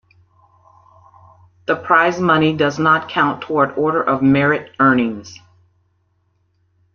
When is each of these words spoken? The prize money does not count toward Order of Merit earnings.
The 1.67 1.75
prize 1.75 2.19
money 2.19 2.57
does 2.57 2.79
not 2.79 3.07
count 3.07 3.41
toward 3.43 3.77
Order 3.77 4.01
of 4.01 4.23
Merit 4.23 4.71
earnings. 4.79 5.37